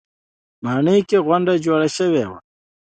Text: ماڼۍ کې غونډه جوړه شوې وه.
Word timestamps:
ماڼۍ 0.63 0.99
کې 1.09 1.17
غونډه 1.25 1.53
جوړه 1.65 1.87
شوې 1.97 2.23
وه. 2.29 2.37